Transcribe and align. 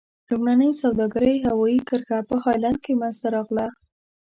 لومړنۍ 0.29 0.71
سوداګرۍ 0.81 1.35
هوایي 1.47 1.79
کرښه 1.89 2.19
په 2.29 2.35
هالند 2.43 2.77
کې 2.83 2.91
منځته 3.01 3.27
راغله. 3.35 3.67